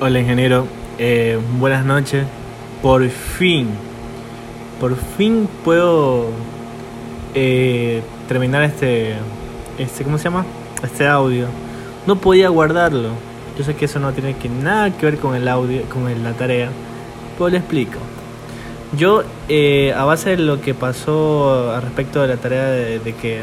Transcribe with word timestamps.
Hola 0.00 0.20
ingeniero, 0.20 0.64
eh, 0.96 1.40
buenas 1.58 1.84
noches. 1.84 2.24
Por 2.82 3.08
fin, 3.08 3.66
por 4.78 4.94
fin 4.94 5.48
puedo 5.64 6.26
eh, 7.34 8.00
terminar 8.28 8.62
este, 8.62 9.16
este, 9.76 10.04
¿cómo 10.04 10.16
se 10.16 10.24
llama? 10.24 10.46
Este 10.84 11.04
audio. 11.04 11.48
No 12.06 12.14
podía 12.14 12.48
guardarlo. 12.48 13.08
Yo 13.58 13.64
sé 13.64 13.74
que 13.74 13.86
eso 13.86 13.98
no 13.98 14.12
tiene 14.12 14.36
que 14.36 14.48
nada 14.48 14.96
que 14.96 15.04
ver 15.04 15.18
con 15.18 15.34
el 15.34 15.48
audio, 15.48 15.82
con 15.92 16.04
la 16.22 16.32
tarea. 16.34 16.68
Pues 17.36 17.50
le 17.50 17.58
explico. 17.58 17.98
Yo, 18.96 19.24
eh, 19.48 19.92
a 19.96 20.04
base 20.04 20.30
de 20.30 20.36
lo 20.36 20.60
que 20.60 20.74
pasó 20.74 21.72
al 21.74 21.82
respecto 21.82 22.22
de 22.22 22.28
la 22.28 22.36
tarea 22.36 22.66
de, 22.66 23.00
de 23.00 23.14
que 23.16 23.42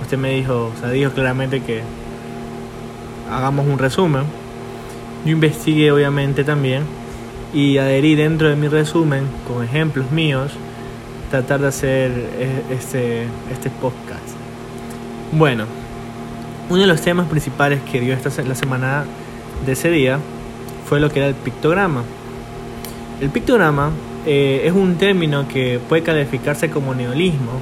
usted 0.00 0.16
me 0.16 0.30
dijo, 0.30 0.70
o 0.76 0.80
sea, 0.80 0.90
dijo 0.90 1.10
claramente 1.10 1.60
que 1.60 1.82
hagamos 3.32 3.66
un 3.66 3.80
resumen. 3.80 4.37
Yo 5.24 5.32
investigué 5.32 5.90
obviamente 5.90 6.44
también 6.44 6.84
y 7.52 7.78
adherí 7.78 8.14
dentro 8.14 8.48
de 8.48 8.56
mi 8.56 8.68
resumen 8.68 9.24
con 9.46 9.64
ejemplos 9.64 10.10
míos 10.10 10.52
tratar 11.30 11.60
de 11.60 11.68
hacer 11.68 12.10
e, 12.38 12.74
este, 12.74 13.24
este 13.52 13.70
podcast. 13.70 14.36
Bueno, 15.32 15.64
uno 16.70 16.80
de 16.80 16.86
los 16.86 17.00
temas 17.00 17.26
principales 17.28 17.80
que 17.90 18.00
dio 18.00 18.14
esta 18.14 18.42
la 18.42 18.54
semana 18.54 19.04
de 19.66 19.72
ese 19.72 19.90
día 19.90 20.18
fue 20.88 21.00
lo 21.00 21.10
que 21.10 21.18
era 21.18 21.28
el 21.28 21.34
pictograma. 21.34 22.02
El 23.20 23.30
pictograma 23.30 23.90
eh, 24.26 24.62
es 24.64 24.72
un 24.72 24.96
término 24.96 25.48
que 25.48 25.80
puede 25.88 26.02
calificarse 26.02 26.70
como 26.70 26.94
neolismo 26.94 27.60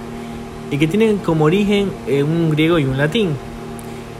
y 0.70 0.78
que 0.78 0.86
tiene 0.86 1.16
como 1.24 1.44
origen 1.44 1.90
un 2.06 2.50
griego 2.50 2.78
y 2.78 2.84
un 2.84 2.98
latín, 2.98 3.30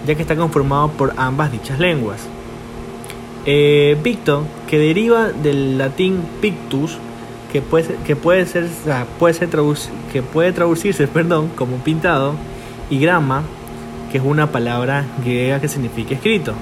ya 0.06 0.14
que 0.14 0.22
está 0.22 0.36
conformado 0.36 0.88
por 0.88 1.12
ambas 1.16 1.52
dichas 1.52 1.78
lenguas. 1.78 2.28
Eh, 3.46 3.96
picto, 4.02 4.44
que 4.68 4.78
deriva 4.78 5.28
del 5.30 5.78
latín 5.78 6.20
pictus, 6.40 6.98
que 7.52 7.62
puede, 7.62 7.94
que 8.04 8.16
puede 8.16 8.44
ser, 8.44 8.68
que 10.12 10.22
puede 10.22 10.52
traducirse 10.52 11.06
perdón, 11.12 11.48
como 11.54 11.76
pintado, 11.76 12.34
y 12.90 12.98
grama, 12.98 13.42
que 14.10 14.18
es 14.18 14.24
una 14.24 14.50
palabra 14.50 15.04
griega 15.24 15.60
que 15.60 15.68
significa 15.68 16.14
escrito. 16.14 16.54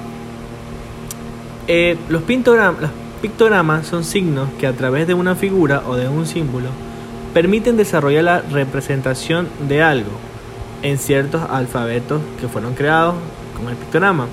Eh, 1.67 1.97
los, 2.11 2.23
los 2.29 2.91
pictogramas 3.23 3.87
son 3.87 4.05
signos 4.05 4.51
que 4.59 4.67
a 4.67 4.75
través 4.75 5.07
de 5.07 5.15
una 5.15 5.35
figura 5.35 5.83
o 5.87 5.97
de 5.97 6.09
un 6.09 6.27
símbolo 6.27 6.69
permiten 7.33 7.79
desarrollar 7.79 8.25
la 8.25 8.41
representación 8.43 9.49
de 9.67 9.83
algo 9.83 10.11
en 10.83 10.99
ciertos 10.99 11.43
alfabetos 11.51 12.21
que 12.39 12.49
fueron 12.49 12.75
creados 12.75 13.15
con 13.57 13.69
el 13.69 13.77
pictograma. 13.77 14.27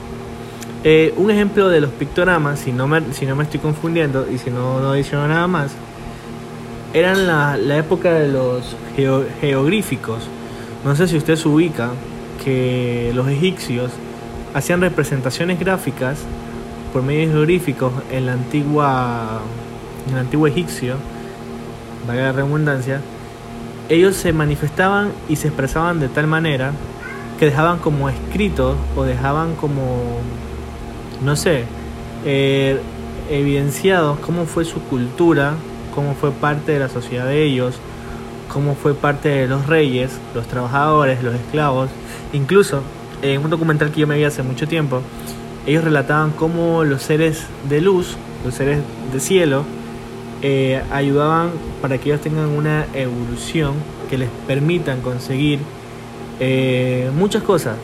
Eh, 0.84 1.14
un 1.18 1.30
ejemplo 1.30 1.70
de 1.70 1.80
los 1.80 1.92
pictogramas, 1.92 2.60
si 2.60 2.72
no 2.72 2.88
me, 2.88 3.14
si 3.14 3.26
no 3.26 3.36
me 3.36 3.44
estoy 3.44 3.60
confundiendo 3.60 4.28
y 4.32 4.40
si 4.40 4.50
no, 4.50 4.80
no 4.80 4.92
adiciono 4.92 5.28
nada 5.28 5.48
más, 5.48 5.74
eran 6.94 7.28
la, 7.28 7.56
la 7.56 7.78
época 7.78 8.14
de 8.14 8.28
los 8.30 8.76
geográficos. 8.96 10.24
No 10.84 10.96
sé 10.96 11.08
si 11.08 11.18
usted 11.18 11.36
se 11.36 11.48
ubica 11.48 11.92
que 12.44 13.12
los 13.14 13.28
egipcios 13.28 13.92
hacían 14.54 14.82
representaciones 14.82 15.59
gráficas 15.59 16.20
por 16.92 17.04
medio 17.04 17.28
de 17.28 17.34
geográficos 17.34 17.94
en 18.12 18.26
la 18.26 18.34
antigua 18.34 19.42
en 20.08 20.14
el 20.14 20.20
antiguo 20.20 20.48
egipcio, 20.48 20.96
valga 22.08 22.24
la 22.24 22.32
redundancia, 22.32 23.02
ellos 23.90 24.16
se 24.16 24.34
manifestaban 24.34 25.12
y 25.30 25.36
se 25.36 25.50
expresaban 25.50 26.00
de 26.00 26.08
tal 26.08 26.28
manera 26.28 26.72
que 27.40 27.46
dejaban 27.46 27.80
como 27.80 28.09
escrito 28.09 28.76
o 28.96 29.04
dejaban 29.04 29.56
como 29.56 30.20
no 31.22 31.36
sé, 31.36 31.64
eh, 32.26 32.80
evidenciados 33.30 34.20
cómo 34.20 34.46
fue 34.46 34.66
su 34.66 34.82
cultura, 34.82 35.54
cómo 35.94 36.16
fue 36.16 36.32
parte 36.32 36.74
de 36.74 36.80
la 36.80 36.90
sociedad 36.90 37.26
de 37.26 37.44
ellos, 37.44 37.76
cómo 38.52 38.76
fue 38.76 38.94
parte 38.94 39.30
de 39.30 39.48
los 39.48 39.68
reyes, 39.68 40.12
los 40.36 40.48
trabajadores, 40.48 41.24
los 41.24 41.36
esclavos. 41.36 41.90
Incluso 42.34 42.81
en 43.22 43.44
un 43.44 43.50
documental 43.50 43.92
que 43.92 44.02
yo 44.02 44.08
me 44.08 44.18
vi 44.18 44.24
hace 44.24 44.44
mucho 44.44 44.68
tiempo, 44.68 45.02
ellos 45.66 45.84
relataban 45.84 46.31
cómo 46.31 46.84
los 46.84 47.04
seres 47.04 47.46
de 47.70 47.81
luz, 47.81 48.18
los 48.44 48.56
seres 48.56 48.80
de 49.14 49.20
cielo, 49.20 49.64
eh, 50.42 50.81
ayudaban 50.92 51.52
para 51.81 52.00
que 52.00 52.10
ellos 52.10 52.22
tengan 52.22 52.48
una 52.48 52.86
evolución 52.96 53.74
que 54.10 54.18
les 54.18 54.30
permitan 54.48 55.02
conseguir 55.02 55.60
eh, 56.40 57.12
muchas 57.16 57.44
cosas, 57.44 57.78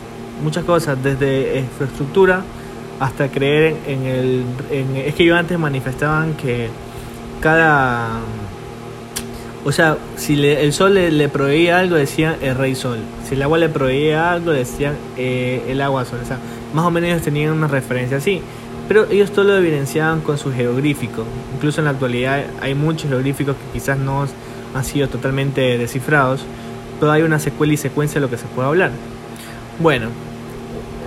muchas 0.44 0.66
cosas, 0.66 1.02
desde 1.02 1.60
infraestructura 1.60 2.44
hasta 3.00 3.30
creer 3.30 3.76
en, 3.88 4.06
el... 4.06 4.44
es 5.06 5.16
que 5.16 5.24
ellos 5.24 5.38
antes 5.38 5.58
manifestaban 5.58 6.34
que 6.34 6.70
cada... 7.42 8.20
O 9.66 9.72
sea, 9.72 9.98
si 10.16 10.42
el 10.46 10.72
sol 10.72 10.94
le, 10.94 11.30
proveía 11.30 11.80
algo, 11.80 11.96
decían 11.96 12.38
el 12.42 12.56
rey 12.56 12.74
sol. 12.74 13.00
Si 13.28 13.36
el 13.36 13.44
agua 13.44 13.58
le 13.58 13.68
proveía 13.68 14.32
algo, 14.32 14.52
decían 14.52 14.96
eh, 15.18 15.62
el 15.68 15.82
agua 15.82 16.06
sol. 16.06 16.20
O 16.24 16.26
sea, 16.26 16.38
más 16.74 16.86
o 16.86 16.92
menos 16.92 17.10
ellos 17.10 17.22
tenían 17.22 17.52
una 17.52 17.68
referencia 17.68 18.18
así. 18.18 18.42
Pero 18.88 19.08
ellos 19.12 19.32
todo 19.32 19.44
lo 19.44 19.58
evidenciaban 19.58 20.22
con 20.22 20.38
sus 20.38 20.54
jeroglíficos. 20.54 21.26
Incluso 21.54 21.82
en 21.82 21.86
la 21.86 21.92
actualidad 21.92 22.46
hay 22.62 22.76
muchos 22.76 23.10
jeroglíficos 23.10 23.58
que 23.58 23.80
quizás 23.80 23.98
no 23.98 24.26
han 24.74 24.86
sido 24.86 25.10
totalmente 25.10 25.78
descifrados. 25.78 26.46
Pero 27.02 27.12
hay 27.12 27.24
una 27.24 27.38
secuela 27.38 27.74
y 27.74 27.78
secuencia 27.78 28.22
de 28.22 28.26
lo 28.26 28.30
que 28.30 28.38
se 28.38 28.46
puede 28.46 28.70
hablar. 28.70 28.92
Bueno, 29.80 30.08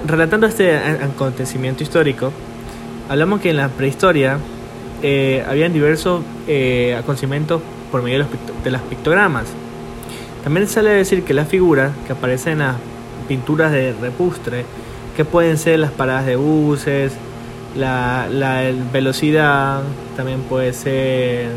relatando 0.06 0.46
este 0.46 0.76
acontecimiento 0.76 1.82
histórico, 1.82 2.32
hablamos 3.08 3.40
que 3.40 3.50
en 3.50 3.56
la 3.56 3.68
prehistoria 3.68 4.38
eh, 5.02 5.44
habían 5.48 5.72
diversos 5.72 6.22
eh, 6.46 6.96
acontecimientos 6.98 7.62
por 7.90 8.02
medio 8.02 8.18
de, 8.18 8.24
los 8.24 8.72
las 8.72 8.82
pictogramas. 8.82 9.46
También 10.44 10.68
sale 10.68 10.90
a 10.90 10.92
decir 10.94 11.24
que 11.24 11.34
las 11.34 11.48
figuras 11.48 11.92
que 12.06 12.12
aparecen 12.12 12.54
en 12.54 12.58
las 12.60 12.76
pinturas 13.28 13.72
de 13.72 13.94
repustre, 14.00 14.64
que 15.16 15.24
pueden 15.24 15.58
ser 15.58 15.78
las 15.78 15.90
paradas 15.90 16.26
de 16.26 16.36
buses, 16.36 17.12
la, 17.76 18.26
velocidad, 18.92 19.82
también 20.16 20.40
puede 20.42 20.72
ser 20.72 21.48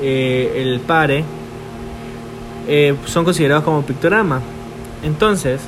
eh, 0.00 0.52
el 0.56 0.80
pare, 0.80 1.24
son 3.06 3.24
considerados 3.24 3.64
como 3.64 3.82
pictogramas. 3.82 4.42
Entonces, 5.02 5.60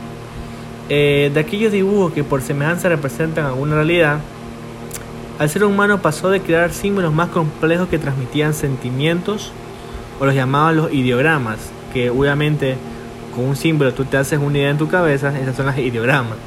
eh, 0.89 1.31
de 1.33 1.41
aquellos 1.41 1.73
dibujos 1.73 2.13
que 2.13 2.25
por 2.25 2.43
semejanza 2.43 2.89
representan 2.89 3.47
alguna 3.47 3.77
realidad, 3.77 4.19
al 5.39 5.51
ser 5.51 5.65
humano 5.65 6.01
pasó 6.01 6.31
de 6.31 6.41
crear 6.41 6.73
símbolos 6.73 7.13
más 7.13 7.29
complejos 7.29 7.89
que 7.89 7.99
transmitían 7.99 8.55
sentimientos 8.55 9.53
o 10.21 10.27
los 10.27 10.35
llamaban 10.35 10.77
los 10.77 10.93
ideogramas, 10.93 11.59
que 11.93 12.11
obviamente 12.11 12.77
con 13.35 13.47
un 13.47 13.57
símbolo 13.57 13.93
tú 13.93 14.05
te 14.05 14.17
haces 14.17 14.39
una 14.39 14.59
idea 14.59 14.71
en 14.71 14.79
tu 14.79 14.89
cabeza, 14.89 15.37
esas 15.39 15.57
son 15.57 15.67
las 15.67 15.79
ideogramas. 15.79 16.39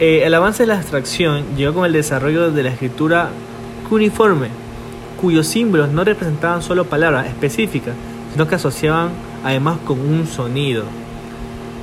Eh, 0.00 0.22
el 0.24 0.34
avance 0.34 0.64
de 0.64 0.66
la 0.66 0.78
abstracción 0.78 1.44
llegó 1.56 1.74
con 1.74 1.86
el 1.86 1.92
desarrollo 1.92 2.50
de 2.50 2.62
la 2.62 2.70
escritura 2.70 3.30
cuneiforme, 3.88 4.48
cuyos 5.20 5.46
símbolos 5.46 5.90
no 5.90 6.04
representaban 6.04 6.62
solo 6.62 6.84
palabras 6.84 7.26
específicas, 7.26 7.94
sino 8.32 8.48
que 8.48 8.56
asociaban 8.56 9.10
además 9.44 9.78
con 9.86 10.00
un 10.00 10.26
sonido. 10.26 10.84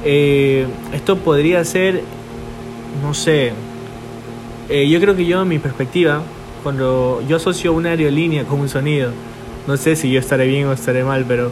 Eh, 0.06 0.66
esto 0.94 1.18
podría 1.18 1.64
ser, 1.64 2.02
no 3.02 3.14
sé, 3.14 3.54
eh, 4.70 4.88
yo 4.90 5.00
creo 5.00 5.16
que 5.16 5.26
yo 5.26 5.42
en 5.42 5.48
mi 5.48 5.60
perspectiva, 5.60 6.22
cuando 6.62 7.22
yo 7.28 7.38
asocio 7.38 7.74
una 7.74 7.90
aerolínea 7.90 8.44
con 8.46 8.60
un 8.60 8.70
sonido, 8.70 9.12
no 9.68 9.78
sé 9.78 9.96
si 9.96 10.12
yo 10.12 10.20
estaré 10.20 10.48
bien 10.48 10.68
o 10.68 10.74
estaré 10.74 11.04
mal, 11.04 11.26
pero 11.28 11.52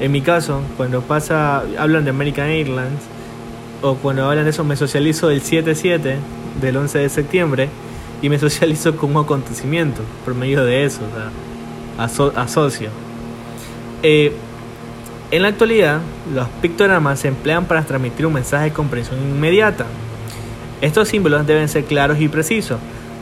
en 0.00 0.10
mi 0.10 0.20
caso, 0.20 0.60
cuando 0.76 1.00
pasa, 1.02 1.64
hablan 1.78 2.04
de 2.04 2.10
American 2.10 2.48
Airlines, 2.48 3.02
o 3.82 3.96
cuando 3.96 4.28
hablan 4.28 4.44
de 4.44 4.50
eso, 4.50 4.64
me 4.64 4.76
socializo 4.76 5.28
del 5.28 5.42
7-7 5.42 6.16
del 6.60 6.76
11 6.76 6.98
de 6.98 7.08
septiembre 7.08 7.68
y 8.20 8.28
me 8.28 8.38
socializo 8.40 8.96
con 8.96 9.14
un 9.14 9.24
acontecimiento 9.24 10.02
por 10.24 10.34
medio 10.34 10.64
de 10.64 10.84
eso, 10.84 11.00
o 11.04 11.14
sea, 11.14 12.32
asocio. 12.42 12.90
Eh, 14.02 14.32
en 15.32 15.42
la 15.42 15.48
actualidad, 15.48 16.00
los 16.34 16.46
pictogramas 16.60 17.18
se 17.18 17.28
emplean 17.28 17.64
para 17.64 17.82
transmitir 17.82 18.26
un 18.26 18.34
mensaje 18.34 18.66
de 18.66 18.72
comprensión 18.72 19.18
inmediata. 19.18 19.86
Estos 20.82 21.08
símbolos 21.08 21.46
deben 21.46 21.70
ser 21.70 21.86
claros 21.86 22.20
y 22.20 22.28
precisos 22.28 22.78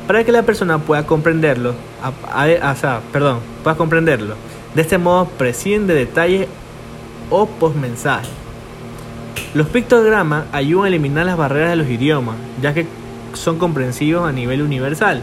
para 0.08 0.24
que 0.24 0.32
la 0.32 0.42
persona 0.42 0.78
pueda 0.78 1.06
comprenderlo, 1.06 1.72
perdón. 3.12 3.38
De 4.74 4.82
este 4.82 4.98
modo 4.98 5.26
prescinden 5.26 5.86
de 5.86 5.94
detalles 5.94 6.48
o 7.30 7.46
postmensaje. 7.46 8.28
Los 9.54 9.68
pictogramas 9.68 10.46
ayudan 10.50 10.86
a 10.86 10.88
eliminar 10.88 11.26
las 11.26 11.36
barreras 11.36 11.70
de 11.70 11.76
los 11.76 11.88
idiomas, 11.88 12.34
ya 12.60 12.74
que 12.74 12.86
son 13.34 13.58
comprensivos 13.58 14.28
a 14.28 14.32
nivel 14.32 14.62
universal. 14.62 15.22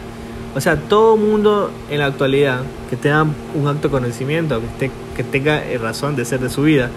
O 0.58 0.60
sea, 0.60 0.74
todo 0.74 1.16
mundo 1.16 1.70
en 1.88 2.00
la 2.00 2.06
actualidad 2.06 2.62
que 2.90 2.96
tenga 2.96 3.24
un 3.54 3.68
acto 3.68 3.92
conocimiento, 3.92 4.60
que, 4.60 4.66
esté, 4.66 4.90
que 5.14 5.22
tenga 5.22 5.62
razón 5.80 6.16
de 6.16 6.24
ser 6.24 6.40
de 6.40 6.50
su 6.50 6.62
vida, 6.62 6.90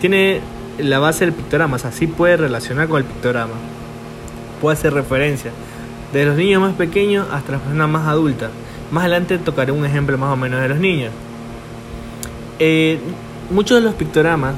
tiene 0.00 0.40
la 0.78 0.98
base 0.98 1.26
del 1.26 1.34
pictograma, 1.34 1.76
o 1.76 1.78
sea, 1.78 1.92
sí 1.92 2.06
puede 2.06 2.38
relacionar 2.38 2.88
con 2.88 2.96
el 2.96 3.04
pictograma, 3.04 3.52
puede 4.62 4.78
hacer 4.78 4.94
referencia. 4.94 5.50
de 6.14 6.24
los 6.24 6.38
niños 6.38 6.62
más 6.62 6.72
pequeños 6.72 7.26
hasta 7.30 7.52
las 7.52 7.60
personas 7.60 7.86
más 7.90 8.08
adultas. 8.08 8.50
Más 8.90 9.02
adelante 9.02 9.36
tocaré 9.36 9.72
un 9.72 9.84
ejemplo 9.84 10.16
más 10.16 10.32
o 10.32 10.36
menos 10.36 10.62
de 10.62 10.68
los 10.70 10.78
niños. 10.78 11.12
Eh, 12.60 12.98
muchos 13.50 13.76
de 13.76 13.84
los 13.84 13.94
pictogramas 13.94 14.54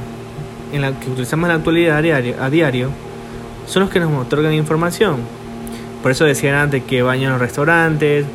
en 0.73 0.81
la 0.81 0.93
que 0.93 1.11
utilizamos 1.11 1.47
en 1.47 1.49
la 1.49 1.55
actualidad 1.57 1.97
a 1.99 2.51
diario, 2.51 2.91
son 3.67 3.83
los 3.83 3.91
que 3.91 3.99
nos 3.99 4.13
otorgan 4.13 4.53
información. 4.53 5.17
Por 6.05 6.13
eso 6.13 6.25
decían 6.25 6.55
antes 6.55 6.85
que 6.85 7.03
baño 7.03 7.25
en 7.25 7.31
los 7.33 7.41
restaurantes, 7.41 8.27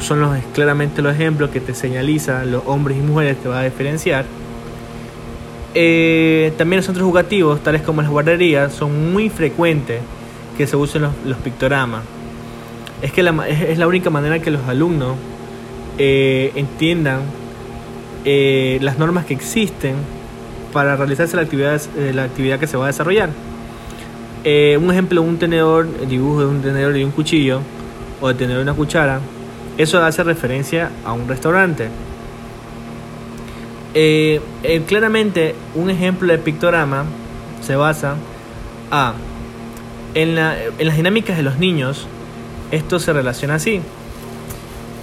son 0.00 0.20
los, 0.20 0.36
claramente 0.54 1.02
los 1.02 1.14
ejemplos 1.14 1.50
que 1.50 1.60
te 1.60 1.74
señaliza 1.74 2.44
los 2.44 2.62
hombres 2.66 2.98
y 2.98 3.00
mujeres 3.00 3.36
que 3.42 3.48
va 3.48 3.60
a 3.60 3.64
diferenciar. 3.64 4.24
Eh, 5.74 6.52
también 6.58 6.78
los 6.78 6.86
centros 6.86 7.04
educativos, 7.06 7.62
tales 7.62 7.82
como 7.82 8.02
las 8.02 8.10
guarderías, 8.10 8.72
son 8.74 9.12
muy 9.12 9.30
frecuentes 9.30 10.00
que 10.56 10.66
se 10.66 10.76
usen 10.76 11.02
los, 11.02 11.36
pictogramas. 11.38 12.02
Es 13.00 13.12
que 13.12 13.22
la, 13.22 13.48
es, 13.48 13.78
la 13.78 13.86
única 13.86 14.10
manera 14.10 14.38
que 14.40 14.50
los 14.50 14.62
alumnos 14.68 15.16
eh, 15.98 16.52
entiendan 16.54 17.20
eh, 18.24 18.78
las 18.82 18.98
normas 18.98 19.24
que 19.24 19.34
existen 19.34 19.94
para 20.72 20.96
realizarse 20.96 21.36
la 21.36 21.42
actividad, 21.42 21.80
la 22.14 22.24
actividad 22.24 22.58
que 22.58 22.66
se 22.66 22.76
va 22.76 22.84
a 22.84 22.86
desarrollar. 22.88 23.30
un 24.44 24.90
ejemplo, 24.90 25.22
un 25.22 25.38
tenedor, 25.38 25.88
el 26.02 26.08
dibujo 26.08 26.40
de 26.40 26.46
un 26.46 26.62
tenedor 26.62 26.96
y 26.96 27.04
un 27.04 27.10
cuchillo, 27.10 27.60
o 28.20 28.28
de 28.28 28.34
tenedor 28.34 28.60
y 28.60 28.62
una 28.62 28.74
cuchara, 28.74 29.20
eso 29.78 30.02
hace 30.02 30.22
referencia 30.22 30.90
a 31.04 31.12
un 31.12 31.28
restaurante. 31.28 31.88
Eh, 33.94 34.40
eh, 34.62 34.82
claramente, 34.86 35.54
un 35.74 35.90
ejemplo 35.90 36.32
de 36.32 36.38
pictograma 36.38 37.04
se 37.60 37.76
basa 37.76 38.16
a 38.90 39.14
en, 40.14 40.34
la, 40.34 40.56
en 40.62 40.86
las 40.86 40.96
dinámicas 40.96 41.36
de 41.36 41.42
los 41.42 41.58
niños. 41.58 42.06
Esto 42.70 42.98
se 42.98 43.12
relaciona 43.12 43.56
así. 43.56 43.80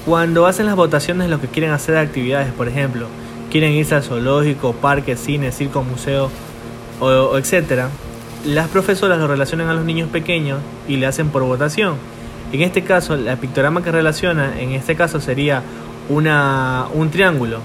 Cuando 0.05 0.47
hacen 0.47 0.65
las 0.65 0.75
votaciones 0.75 1.29
lo 1.29 1.39
que 1.39 1.47
quieren 1.47 1.71
hacer 1.71 1.95
de 1.95 2.01
actividades, 2.01 2.51
por 2.53 2.67
ejemplo, 2.67 3.07
quieren 3.51 3.73
irse 3.73 3.95
al 3.95 4.03
zoológico, 4.03 4.73
parque, 4.73 5.15
cine, 5.15 5.51
circo, 5.51 5.83
museo, 5.83 6.31
o, 6.99 7.05
o 7.05 7.37
etcétera, 7.37 7.89
las 8.45 8.69
profesoras 8.69 9.19
lo 9.19 9.27
relacionan 9.27 9.67
a 9.69 9.73
los 9.73 9.85
niños 9.85 10.09
pequeños 10.09 10.59
y 10.87 10.97
le 10.97 11.05
hacen 11.05 11.29
por 11.29 11.43
votación. 11.43 11.95
En 12.51 12.61
este 12.61 12.83
caso, 12.83 13.13
el 13.13 13.37
pictograma 13.37 13.83
que 13.83 13.91
relaciona, 13.91 14.59
en 14.59 14.71
este 14.71 14.95
caso 14.95 15.19
sería 15.19 15.61
una, 16.09 16.85
un 16.93 17.11
triángulo. 17.11 17.59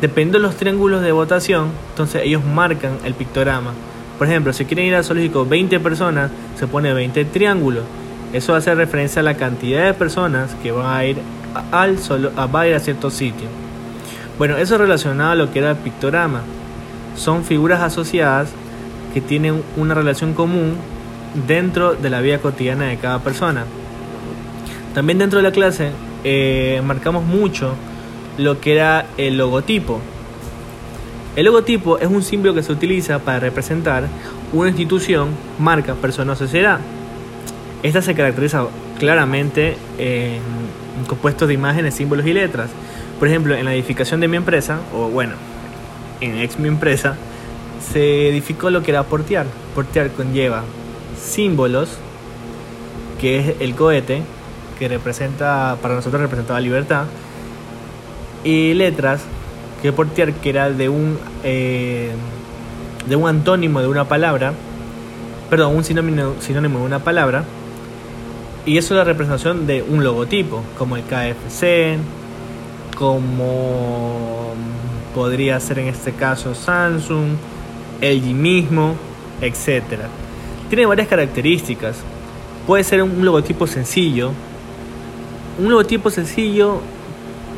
Dependiendo 0.00 0.38
de 0.38 0.42
los 0.42 0.56
triángulos 0.56 1.02
de 1.02 1.12
votación, 1.12 1.68
entonces 1.90 2.22
ellos 2.24 2.42
marcan 2.44 2.98
el 3.04 3.14
pictograma. 3.14 3.72
Por 4.18 4.26
ejemplo, 4.26 4.52
si 4.52 4.64
quieren 4.64 4.86
ir 4.86 4.94
al 4.94 5.04
zoológico 5.04 5.44
20 5.44 5.78
personas, 5.80 6.30
se 6.58 6.66
pone 6.66 6.92
20 6.92 7.24
triángulos. 7.26 7.84
Eso 8.32 8.54
hace 8.54 8.74
referencia 8.74 9.20
a 9.20 9.22
la 9.22 9.36
cantidad 9.36 9.84
de 9.84 9.94
personas 9.94 10.54
que 10.62 10.72
van 10.72 10.86
a 10.86 11.04
ir 11.04 11.18
al 11.70 11.98
solo, 11.98 12.32
a, 12.36 12.48
a 12.52 12.66
ir 12.66 12.74
a 12.74 12.80
cierto 12.80 13.10
sitio. 13.10 13.48
Bueno, 14.38 14.56
eso 14.56 14.74
es 14.74 14.80
relacionado 14.80 15.32
a 15.32 15.34
lo 15.34 15.52
que 15.52 15.58
era 15.58 15.70
el 15.70 15.76
pictograma. 15.76 16.40
Son 17.14 17.44
figuras 17.44 17.82
asociadas 17.82 18.48
que 19.12 19.20
tienen 19.20 19.62
una 19.76 19.94
relación 19.94 20.32
común 20.32 20.76
dentro 21.46 21.94
de 21.94 22.10
la 22.10 22.20
vida 22.20 22.38
cotidiana 22.38 22.86
de 22.86 22.96
cada 22.96 23.20
persona. 23.20 23.64
También 24.94 25.18
dentro 25.18 25.38
de 25.38 25.42
la 25.42 25.52
clase 25.52 25.90
eh, 26.22 26.80
marcamos 26.84 27.24
mucho 27.24 27.74
lo 28.38 28.60
que 28.60 28.72
era 28.72 29.06
el 29.18 29.36
logotipo. 29.36 30.00
El 31.36 31.46
logotipo 31.46 31.98
es 31.98 32.06
un 32.06 32.22
símbolo 32.22 32.54
que 32.54 32.62
se 32.62 32.72
utiliza 32.72 33.18
para 33.18 33.40
representar 33.40 34.04
una 34.52 34.68
institución, 34.68 35.30
marca, 35.58 35.94
persona 35.94 36.32
o 36.32 36.36
sociedad. 36.36 36.78
Esta 37.82 38.00
se 38.02 38.14
caracteriza 38.14 38.66
claramente 38.98 39.76
en 39.98 40.40
compuestos 41.08 41.48
de 41.48 41.54
imágenes, 41.54 41.94
símbolos 41.94 42.24
y 42.24 42.32
letras. 42.32 42.70
Por 43.18 43.28
ejemplo, 43.28 43.54
en 43.54 43.64
la 43.64 43.74
edificación 43.74 44.20
de 44.20 44.28
mi 44.28 44.36
empresa, 44.36 44.78
o 44.94 45.08
bueno, 45.08 45.34
en 46.20 46.38
ex 46.38 46.58
mi 46.58 46.68
empresa, 46.68 47.16
se 47.92 48.28
edificó 48.28 48.70
lo 48.70 48.82
que 48.82 48.92
era 48.92 49.02
portear. 49.02 49.46
Portear 49.74 50.10
conlleva 50.12 50.62
símbolos, 51.20 51.98
que 53.20 53.38
es 53.38 53.56
el 53.60 53.74
cohete, 53.74 54.22
que 54.84 54.88
representa, 54.88 55.78
para 55.80 55.94
nosotros 55.94 56.20
representaba 56.20 56.60
libertad, 56.60 57.04
y 58.44 58.74
letras, 58.74 59.22
que 59.80 59.92
portear, 59.92 60.34
que 60.34 60.50
era 60.50 60.70
de 60.70 60.90
un, 60.90 61.18
eh, 61.42 62.10
de 63.06 63.16
un 63.16 63.26
antónimo 63.26 63.80
de 63.80 63.88
una 63.88 64.04
palabra, 64.04 64.52
perdón, 65.48 65.74
un 65.76 65.84
sinónimo, 65.84 66.34
sinónimo 66.40 66.80
de 66.80 66.84
una 66.84 66.98
palabra, 66.98 67.44
y 68.66 68.76
eso 68.76 68.92
es 68.92 68.98
la 68.98 69.04
representación 69.04 69.66
de 69.66 69.82
un 69.82 70.04
logotipo, 70.04 70.62
como 70.76 70.96
el 70.98 71.02
KFC, 71.04 71.96
como 72.98 74.52
podría 75.14 75.58
ser 75.60 75.78
en 75.78 75.88
este 75.88 76.12
caso 76.12 76.54
Samsung, 76.54 77.36
LG 78.02 78.34
mismo, 78.34 78.96
etc. 79.40 79.82
Tiene 80.68 80.84
varias 80.84 81.08
características. 81.08 81.96
Puede 82.66 82.84
ser 82.84 83.02
un 83.02 83.24
logotipo 83.24 83.66
sencillo, 83.66 84.32
un 85.58 85.70
logotipo 85.70 86.10
sencillo 86.10 86.80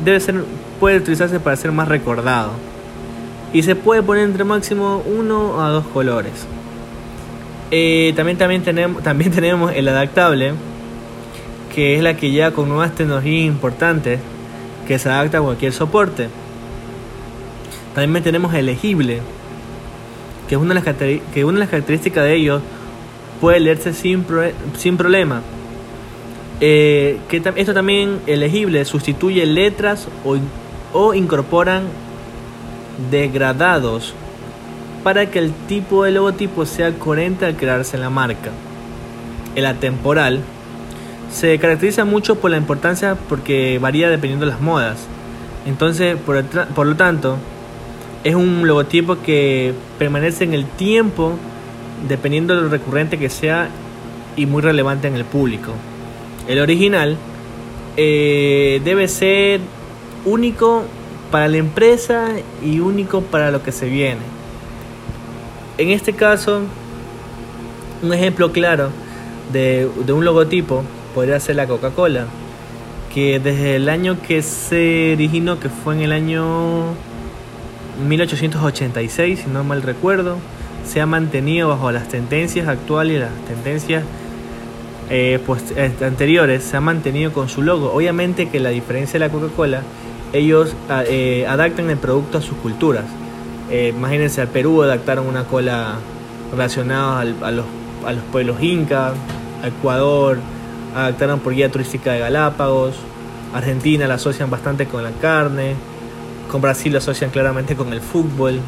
debe 0.03 0.19
ser, 0.19 0.43
puede 0.79 0.97
utilizarse 0.97 1.39
para 1.39 1.55
ser 1.55 1.71
más 1.71 1.87
recordado. 1.87 2.51
Y 3.53 3.63
se 3.63 3.75
puede 3.75 4.03
poner 4.03 4.25
entre 4.25 4.43
máximo 4.43 5.01
uno 5.05 5.63
a 5.63 5.69
dos 5.69 5.85
colores. 5.87 6.45
Eh, 7.71 8.13
también, 8.15 8.37
también, 8.37 8.63
tenemos, 8.63 9.03
también 9.03 9.31
tenemos 9.31 9.71
el 9.73 9.87
adaptable, 9.87 10.53
que 11.73 11.95
es 11.95 12.03
la 12.03 12.15
que 12.15 12.31
ya 12.31 12.51
con 12.51 12.69
nuevas 12.69 12.93
tecnologías 12.93 13.45
importantes, 13.45 14.19
que 14.87 14.99
se 14.99 15.09
adapta 15.09 15.39
a 15.39 15.41
cualquier 15.41 15.73
soporte. 15.73 16.29
También 17.95 18.23
tenemos 18.23 18.53
el 18.53 18.67
legible, 18.67 19.21
que 20.47 20.55
es 20.55 20.61
una 20.61 20.75
de 20.75 20.81
las, 20.81 21.23
que 21.33 21.43
una 21.43 21.53
de 21.53 21.59
las 21.59 21.69
características 21.69 22.23
de 22.23 22.35
ellos 22.35 22.61
puede 23.41 23.59
leerse 23.59 23.93
sin, 23.93 24.25
sin 24.77 24.97
problema 24.97 25.41
eh, 26.59 27.19
que 27.29 27.41
esto 27.55 27.73
también 27.73 28.19
elegible 28.25 28.83
sustituye 28.85 29.45
letras 29.45 30.07
o, 30.25 30.37
o 30.93 31.13
incorporan 31.13 31.83
degradados 33.11 34.13
para 35.03 35.27
que 35.27 35.39
el 35.39 35.51
tipo 35.67 36.03
de 36.03 36.11
logotipo 36.11 36.65
sea 36.65 36.91
coherente 36.93 37.45
al 37.45 37.55
crearse 37.55 37.97
la 37.97 38.09
marca. 38.09 38.51
El 39.55 39.65
atemporal 39.65 40.41
se 41.31 41.57
caracteriza 41.59 42.05
mucho 42.05 42.35
por 42.35 42.51
la 42.51 42.57
importancia 42.57 43.15
porque 43.29 43.77
varía 43.79 44.09
dependiendo 44.09 44.45
de 44.45 44.51
las 44.51 44.61
modas. 44.61 44.97
Entonces, 45.65 46.17
por, 46.17 46.43
por 46.43 46.87
lo 46.87 46.95
tanto, 46.95 47.37
es 48.23 48.35
un 48.35 48.65
logotipo 48.67 49.21
que 49.21 49.73
permanece 49.99 50.43
en 50.43 50.53
el 50.53 50.65
tiempo 50.65 51.33
dependiendo 52.07 52.55
de 52.55 52.61
lo 52.63 52.69
recurrente 52.69 53.17
que 53.17 53.29
sea 53.29 53.69
y 54.35 54.45
muy 54.45 54.61
relevante 54.61 55.07
en 55.07 55.15
el 55.15 55.25
público. 55.25 55.71
El 56.47 56.59
original 56.59 57.17
eh, 57.97 58.81
debe 58.85 59.07
ser 59.07 59.59
único 60.25 60.83
para 61.31 61.47
la 61.47 61.57
empresa 61.57 62.29
y 62.63 62.79
único 62.79 63.21
para 63.21 63.51
lo 63.51 63.63
que 63.63 63.71
se 63.71 63.87
viene. 63.87 64.21
En 65.77 65.89
este 65.89 66.13
caso, 66.13 66.61
un 68.01 68.13
ejemplo 68.13 68.51
claro 68.51 68.89
de, 69.51 69.89
un 70.07 70.25
logotipo 70.25 70.83
podría 71.13 71.39
ser 71.39 71.55
la 71.55 71.67
Coca-Cola, 71.67 72.25
que 73.13 73.39
desde 73.39 73.75
el 73.75 73.89
año 73.89 74.17
que 74.21 74.41
se 74.41 75.13
originó, 75.13 75.59
que 75.59 75.69
fue 75.69 75.95
en 75.95 76.01
el 76.01 76.11
año 76.11 76.93
1886, 78.07 79.39
si 79.43 79.49
no 79.49 79.63
mal 79.63 79.81
recuerdo, 79.81 80.37
se 80.85 81.01
ha 81.01 81.05
mantenido 81.05 81.69
bajo 81.69 81.91
las 81.91 82.07
tendencias 82.07 82.67
actuales 82.67 83.17
y 83.17 83.19
las 83.19 83.31
tendencias 83.47 84.03
eh, 85.09 85.39
pues, 85.45 85.71
eh, 85.75 85.91
anteriores 86.05 86.63
se 86.63 86.75
ha 86.77 86.81
mantenido 86.81 87.31
con 87.31 87.49
su 87.49 87.61
logo. 87.61 87.93
Obviamente 87.93 88.49
que 88.49 88.59
la 88.59 88.69
diferencia 88.69 89.13
de 89.13 89.25
la 89.25 89.31
Coca-Cola, 89.31 89.81
ellos 90.33 90.75
ah, 90.89 91.03
eh, 91.07 91.45
adaptan 91.47 91.89
el 91.89 91.97
producto 91.97 92.39
a 92.39 92.41
sus 92.41 92.57
culturas. 92.57 93.05
imagínense, 93.69 94.41
al 94.41 94.47
Perú 94.47 94.83
adaptaron 94.83 95.27
una 95.27 95.43
cola 95.43 95.95
relacionada 96.51 97.21
a, 97.21 97.25
los, 97.51 97.65
a 98.05 98.13
los 98.13 98.23
pueblos 98.31 98.61
incas, 98.61 99.13
a 99.63 99.67
Ecuador, 99.67 100.37
adaptaron 100.95 101.39
por 101.39 101.53
guía 101.53 101.69
turística 101.69 102.13
de 102.13 102.19
Galápagos, 102.19 102.95
Argentina 103.53 104.07
la 104.07 104.15
asocian 104.15 104.49
bastante 104.49 104.85
con 104.85 105.03
la 105.03 105.11
carne, 105.11 105.75
con 106.49 106.61
Brasil 106.61 106.93
la 106.93 106.99
asocian 106.99 107.29
claramente 107.29 107.75
con 107.75 107.91
el 107.91 107.99
fútbol, 107.99 108.59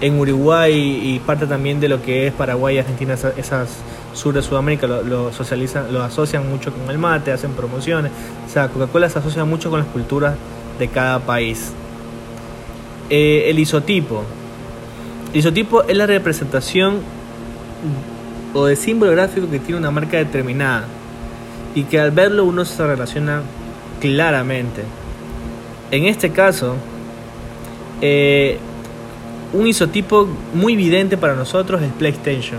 en 0.00 0.18
Uruguay 0.18 1.00
y 1.02 1.18
parte 1.20 1.46
también 1.46 1.80
de 1.80 1.88
lo 1.88 2.00
que 2.02 2.28
es 2.28 2.32
Paraguay 2.32 2.76
y 2.76 2.78
Argentina, 2.78 3.14
esas 3.14 3.68
sur 4.14 4.34
de 4.34 4.42
Sudamérica 4.42 4.86
lo, 4.86 5.32
socializan, 5.32 5.92
lo 5.92 6.02
asocian 6.02 6.48
mucho 6.48 6.72
con 6.72 6.90
el 6.90 6.98
mate, 6.98 7.32
hacen 7.32 7.52
promociones. 7.52 8.12
O 8.46 8.50
sea, 8.50 8.68
Coca-Cola 8.68 9.08
se 9.08 9.18
asocia 9.18 9.44
mucho 9.44 9.70
con 9.70 9.80
las 9.80 9.88
culturas 9.88 10.34
de 10.78 10.88
cada 10.88 11.20
país. 11.20 11.72
Eh, 13.08 13.44
el 13.48 13.58
isotipo. 13.58 14.24
El 15.32 15.40
isotipo 15.40 15.82
es 15.84 15.96
la 15.96 16.06
representación 16.06 16.98
o 18.52 18.66
de 18.66 18.76
símbolo 18.76 19.12
gráfico 19.12 19.48
que 19.48 19.58
tiene 19.60 19.78
una 19.78 19.90
marca 19.90 20.16
determinada. 20.16 20.84
y 21.72 21.84
que 21.84 22.00
al 22.00 22.10
verlo 22.10 22.44
uno 22.46 22.64
se 22.64 22.84
relaciona 22.84 23.42
claramente. 24.00 24.82
En 25.92 26.06
este 26.06 26.30
caso, 26.30 26.74
eh, 28.00 28.58
un 29.52 29.68
isotipo 29.68 30.26
muy 30.52 30.72
evidente 30.72 31.16
para 31.16 31.36
nosotros 31.36 31.80
es 31.80 31.92
PlayStation 31.92 32.58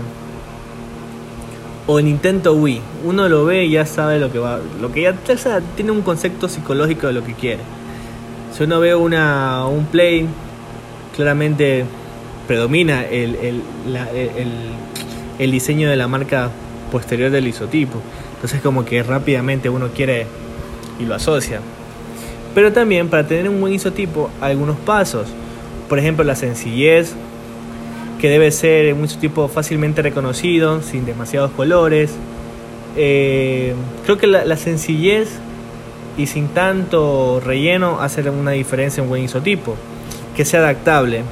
o 1.86 2.00
Nintendo 2.00 2.54
Wii. 2.54 2.80
Uno 3.04 3.28
lo 3.28 3.44
ve 3.44 3.64
y 3.64 3.70
ya 3.70 3.86
sabe 3.86 4.18
lo 4.18 4.30
que 4.30 4.38
va, 4.38 4.60
lo 4.80 4.92
que 4.92 5.02
ya 5.02 5.14
tiene 5.76 5.90
un 5.90 6.02
concepto 6.02 6.48
psicológico 6.48 7.08
de 7.08 7.12
lo 7.12 7.24
que 7.24 7.34
quiere. 7.34 7.60
Si 8.56 8.64
uno 8.64 8.80
ve 8.80 8.94
una, 8.94 9.66
un 9.66 9.86
Play, 9.86 10.26
claramente 11.16 11.84
predomina 12.46 13.04
el, 13.04 13.36
el, 13.36 13.62
el 15.38 15.50
diseño 15.50 15.88
de 15.88 15.96
la 15.96 16.08
marca 16.08 16.50
posterior 16.90 17.30
del 17.30 17.46
isotipo. 17.48 17.98
Entonces 18.34 18.60
como 18.60 18.84
que 18.84 19.02
rápidamente 19.02 19.68
uno 19.70 19.88
quiere 19.94 20.26
y 21.00 21.04
lo 21.04 21.14
asocia. 21.14 21.60
Pero 22.54 22.72
también 22.72 23.08
para 23.08 23.26
tener 23.26 23.48
un 23.48 23.60
buen 23.60 23.72
isotipo 23.72 24.30
algunos 24.40 24.76
pasos. 24.78 25.28
Por 25.88 25.98
ejemplo 25.98 26.24
la 26.24 26.36
sencillez, 26.36 27.14
que 28.22 28.30
debe 28.30 28.52
ser 28.52 28.94
un 28.94 29.04
isotipo 29.04 29.48
fácilmente 29.48 30.00
reconocido, 30.00 30.80
sin 30.80 31.04
demasiados 31.04 31.50
colores. 31.50 32.12
Eh, 32.96 33.74
creo 34.04 34.16
que 34.16 34.28
la, 34.28 34.56
sencillez 34.56 35.28
y 36.16 36.28
sin 36.28 36.46
tanto 36.46 37.42
relleno 37.44 38.00
hace 38.00 38.30
una 38.30 38.52
diferencia 38.52 39.00
en 39.00 39.06
un 39.06 39.08
buen 39.08 39.24
isotipo. 39.24 39.74
Que 40.36 40.44
sea 40.44 40.60
adaptable. 40.60 41.22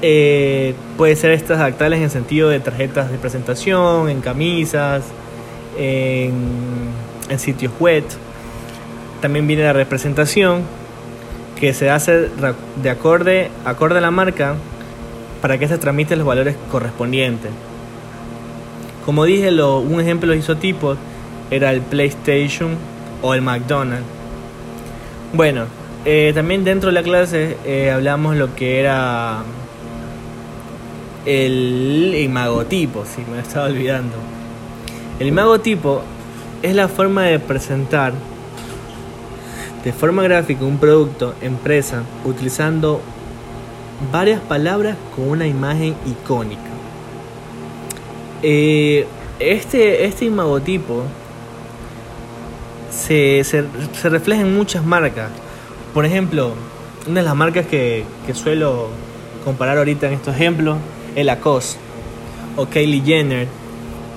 Eh, 0.00 0.74
puede 0.96 1.16
ser 1.16 1.32
estas 1.32 1.58
adaptables 1.58 1.96
en 1.96 2.04
el 2.04 2.10
sentido 2.10 2.50
de 2.50 2.60
tarjetas 2.60 3.10
de 3.10 3.18
presentación, 3.18 4.08
en 4.08 4.20
camisas, 4.20 5.02
en, 5.76 6.34
en 7.28 7.38
sitios 7.40 7.72
web. 7.80 8.04
También 9.20 9.44
viene 9.44 9.64
la 9.64 9.72
representación 9.72 10.62
que 11.58 11.74
se 11.74 11.90
hace 11.90 12.28
de 12.80 12.90
acorde, 12.90 13.50
acorde 13.64 13.98
a 13.98 14.00
la 14.00 14.12
marca 14.12 14.54
para 15.40 15.58
que 15.58 15.68
se 15.68 15.78
transmiten 15.78 16.18
los 16.18 16.26
valores 16.26 16.56
correspondientes. 16.70 17.50
Como 19.04 19.24
dije, 19.24 19.50
lo, 19.50 19.80
un 19.80 20.00
ejemplo 20.00 20.32
de 20.32 20.38
isotipos 20.38 20.98
era 21.50 21.72
el 21.72 21.80
PlayStation 21.80 22.76
o 23.22 23.34
el 23.34 23.42
McDonald's. 23.42 24.04
Bueno, 25.32 25.64
eh, 26.04 26.32
también 26.34 26.64
dentro 26.64 26.88
de 26.88 26.94
la 26.94 27.02
clase 27.02 27.56
eh, 27.64 27.90
hablamos 27.90 28.36
lo 28.36 28.54
que 28.54 28.80
era 28.80 29.42
el 31.26 32.14
imagotipo, 32.18 33.04
si 33.04 33.22
me 33.30 33.40
estaba 33.40 33.66
olvidando. 33.66 34.16
El 35.18 35.28
imagotipo 35.28 36.02
es 36.62 36.74
la 36.74 36.88
forma 36.88 37.24
de 37.24 37.38
presentar 37.38 38.12
de 39.84 39.92
forma 39.92 40.22
gráfica 40.22 40.64
un 40.64 40.78
producto, 40.78 41.34
empresa, 41.40 42.02
utilizando 42.24 43.00
varias 44.12 44.40
palabras 44.40 44.96
con 45.14 45.28
una 45.28 45.46
imagen 45.46 45.94
icónica. 46.06 46.62
Eh, 48.42 49.06
este, 49.38 50.04
este 50.04 50.24
imagotipo 50.24 51.04
se, 52.90 53.44
se, 53.44 53.64
se, 53.92 54.08
refleja 54.08 54.42
en 54.42 54.54
muchas 54.54 54.84
marcas. 54.84 55.30
Por 55.92 56.04
ejemplo, 56.04 56.54
una 57.06 57.20
de 57.20 57.26
las 57.26 57.36
marcas 57.36 57.66
que, 57.66 58.04
que 58.26 58.34
suelo 58.34 58.88
comparar 59.44 59.78
ahorita 59.78 60.06
en 60.06 60.14
estos 60.14 60.34
ejemplos 60.34 60.78
es 61.14 61.24
Lacoste 61.24 61.78
o 62.56 62.66
Kylie 62.66 63.02
Jenner 63.02 63.48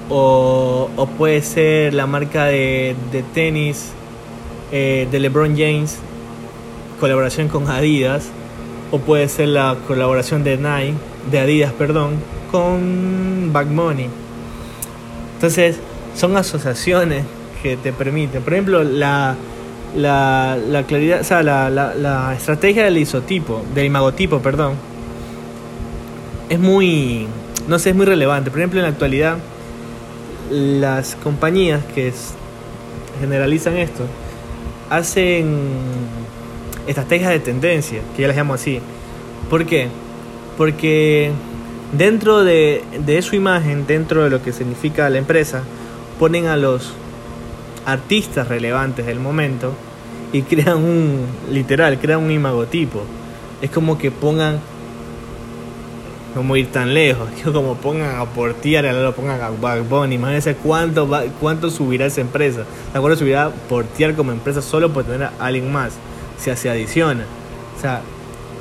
o, 0.10 0.90
o 0.96 1.06
puede 1.08 1.42
ser 1.42 1.94
la 1.94 2.06
marca 2.08 2.46
de, 2.46 2.96
de 3.12 3.24
tenis 3.24 3.92
eh, 4.72 5.08
de 5.12 5.20
LeBron 5.20 5.56
James, 5.58 6.00
colaboración 7.00 7.48
con 7.48 7.70
Adidas, 7.70 8.30
o 8.94 9.00
puede 9.00 9.28
ser 9.28 9.48
la 9.48 9.76
colaboración 9.88 10.44
de 10.44 10.56
Nike, 10.56 10.94
de 11.32 11.40
Adidas, 11.40 11.74
perdón, 11.74 12.12
con 12.52 13.50
Back 13.52 13.66
Money. 13.66 14.08
Entonces, 15.34 15.78
son 16.16 16.38
asociaciones 16.38 17.26
que 17.64 17.76
te 17.76 17.92
permiten. 17.92 18.44
Por 18.44 18.54
ejemplo, 18.54 18.84
la, 18.84 19.36
la, 19.96 20.60
la 20.70 20.84
claridad, 20.84 21.22
o 21.22 21.24
sea, 21.24 21.42
la, 21.42 21.72
la, 21.72 22.36
estrategia 22.36 22.84
del 22.84 23.00
isotipo, 23.00 23.64
del 23.74 23.86
imagotipo, 23.86 24.42
perdón, 24.44 24.76
es 26.50 26.60
muy, 26.60 27.26
no 27.68 27.80
sé, 27.80 27.90
es 27.90 27.96
muy 27.96 28.06
relevante. 28.06 28.52
Por 28.52 28.60
ejemplo, 28.60 28.80
en 28.80 28.84
la 28.84 28.92
actualidad, 28.92 29.38
las 30.52 31.16
compañías 31.16 31.84
que 31.96 32.14
generalizan 33.20 33.76
esto, 33.76 34.04
hacen 34.92 35.58
estrategias 36.88 37.32
de 37.32 37.40
tendencia, 37.40 38.02
que 38.16 38.22
ya 38.22 38.28
las 38.28 38.38
llamo 38.38 38.54
así. 38.54 38.80
¿Por 39.50 39.66
qué? 39.66 39.88
Porque 40.58 41.32
dentro 41.98 42.44
de, 42.44 42.84
de 43.06 43.22
su 43.22 43.36
imagen, 43.36 43.86
dentro 43.88 44.24
de 44.24 44.30
lo 44.30 44.42
que 44.42 44.52
significa 44.54 45.10
la 45.10 45.18
empresa, 45.18 45.64
ponen 46.20 46.48
a 46.48 46.58
los 46.58 46.94
artistas 47.86 48.48
relevantes 48.48 49.06
del 49.06 49.20
momento 49.20 49.74
y 50.32 50.42
crean 50.42 50.78
un, 50.78 51.26
literal, 51.52 52.00
crean 52.00 52.22
un 52.24 52.32
imagotipo. 52.32 53.04
Es 53.62 53.70
como 53.70 53.98
que 53.98 54.12
pongan 54.12 54.60
como 56.34 56.56
ir 56.56 56.72
tan 56.72 56.94
lejos, 56.94 57.30
como 57.54 57.76
pongan 57.76 58.20
a 58.20 58.26
Portier, 58.26 58.92
lo 58.94 59.14
pongan 59.14 59.40
a 59.42 59.50
Bunny, 59.50 60.16
imagínense 60.16 60.56
cuánto, 60.56 61.08
cuánto 61.40 61.70
subirá 61.70 62.08
esa 62.08 62.22
empresa. 62.22 62.66
¿De 62.92 62.98
acuerdo? 62.98 63.18
Subirá 63.18 63.52
Portier 63.70 64.16
como 64.16 64.32
empresa 64.32 64.62
solo 64.62 64.92
por 64.92 65.04
tener 65.04 65.24
a 65.24 65.34
alguien 65.40 65.72
más, 65.72 65.94
si 66.38 66.56
se 66.56 66.70
adiciona. 66.70 67.26
O 67.78 67.82
sea, 67.82 68.02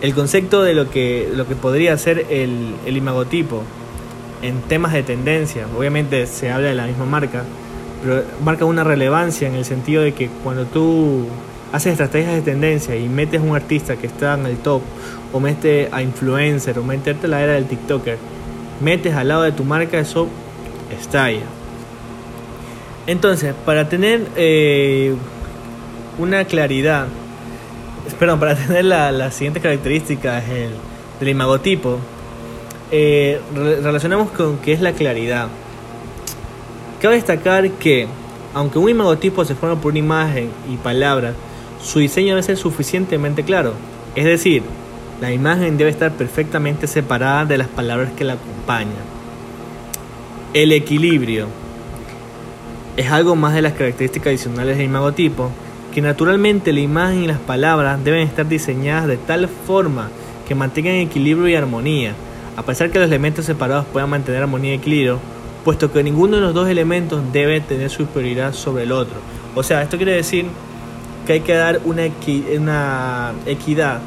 el 0.01 0.15
concepto 0.15 0.63
de 0.63 0.75
lo 0.75 0.91
que, 0.91 1.31
lo 1.35 1.47
que 1.47 1.55
podría 1.55 1.97
ser 1.97 2.27
el, 2.31 2.75
el 2.87 2.97
imagotipo 2.97 3.63
en 4.43 4.61
temas 4.63 4.93
de 4.93 5.03
tendencia, 5.03 5.67
obviamente 5.77 6.27
se 6.27 6.51
habla 6.51 6.69
de 6.69 6.75
la 6.75 6.87
misma 6.87 7.07
marca, 7.07 7.45
pero 8.03 8.25
marca 8.45 8.65
una 8.65 8.83
relevancia 8.83 9.49
en 9.49 9.55
el 9.55 9.65
sentido 9.65 10.03
de 10.03 10.13
que 10.13 10.29
cuando 10.43 10.65
tú 10.67 11.27
haces 11.73 11.93
estrategias 11.93 12.35
de 12.35 12.43
tendencia 12.43 12.97
y 12.97 13.09
metes 13.09 13.41
un 13.41 13.55
artista 13.55 13.97
que 13.97 14.07
está 14.07 14.35
en 14.35 14.47
el 14.47 14.59
top 14.59 14.83
o 15.33 15.41
metes 15.41 15.91
a 15.93 16.03
influencer 16.03 16.79
o 16.79 16.85
meterte 16.85 17.29
la 17.29 17.43
era 17.43 17.53
del 17.53 17.67
TikToker, 17.67 18.19
metes 18.83 19.15
al 19.15 19.29
lado 19.29 19.43
de 19.43 19.53
tu 19.53 19.65
marca, 19.65 19.99
eso 19.99 20.29
estalla. 21.01 21.45
Entonces, 23.07 23.55
para 23.65 23.89
tener 23.89 24.27
eh, 24.37 25.15
una 26.19 26.45
claridad, 26.45 27.07
perdón, 28.19 28.41
para 28.41 28.57
tener 28.57 28.85
la, 28.85 29.13
las 29.13 29.35
siguientes 29.35 29.63
características 29.63 30.49
del, 30.49 30.71
del 31.21 31.29
imagotipo, 31.29 31.99
eh, 32.91 33.41
relacionamos 33.55 34.31
con 34.31 34.59
qué 34.59 34.73
es 34.73 34.81
la 34.81 34.93
claridad. 34.93 35.49
Cabe 37.01 37.17
destacar 37.17 37.71
que, 37.71 38.07
aunque 38.55 38.79
un 38.79 38.89
imagotipo 38.89 39.45
se 39.45 39.55
forma 39.55 39.81
por 39.81 39.93
una 39.93 39.99
imagen 39.99 40.51
y 40.71 40.77
palabras, 40.77 41.35
su 41.83 41.99
diseño 41.99 42.29
debe 42.31 42.43
ser 42.43 42.57
suficientemente 42.57 43.43
claro. 43.43 43.75
Es 44.15 44.25
decir, 44.25 44.63
la 45.21 45.33
imagen 45.33 45.79
debe 45.79 45.91
estar 45.91 46.13
perfectamente 46.13 46.87
separada 46.87 47.45
de 47.45 47.59
las 47.59 47.69
palabras 47.69 48.13
que 48.13 48.25
la 48.25 48.35
acompañan. 48.35 48.93
El 50.53 50.73
equilibrio 50.73 51.47
es 52.97 53.11
algo 53.11 53.37
más 53.37 53.55
de 53.55 53.63
las 53.63 53.73
características 53.73 54.29
adicionales 54.29 54.77
del 54.77 54.87
imagotipo, 54.87 55.51
que 55.93 56.03
naturalmente 56.03 56.73
la 56.73 56.81
imagen 56.81 57.25
y 57.25 57.27
las 57.27 57.39
palabras 57.39 58.03
deben 58.03 58.27
estar 58.27 58.49
diseñadas 58.49 59.07
de 59.07 59.19
tal 59.19 59.49
forma 59.49 60.09
que 60.49 60.55
mantengan 60.55 60.95
equilibrio 60.95 61.49
y 61.49 61.55
armonía, 61.55 62.15
a 62.57 62.63
pesar 62.63 62.91
que 62.91 62.99
los 62.99 63.09
elementos 63.09 63.45
separados 63.45 63.87
puedan 63.87 64.11
mantener 64.11 64.43
armonía 64.43 64.73
y 64.73 64.77
equilibrio, 64.77 65.21
puesto 65.65 65.93
que 65.93 66.03
ninguno 66.03 66.37
de 66.37 66.43
los 66.43 66.55
dos 66.55 66.69
elementos 66.69 67.23
debe 67.33 67.61
tener 67.61 67.91
superioridad 67.91 68.53
sobre 68.55 68.85
el 68.85 68.93
otro. 68.93 69.17
O 69.55 69.63
sea, 69.63 69.83
esto 69.83 69.97
quiere 69.97 70.13
decir 70.13 70.47
que 71.27 71.35
hay 71.35 71.41
que 71.41 71.55
dar 71.55 71.81
una, 71.85 72.05
equidad 73.47 74.01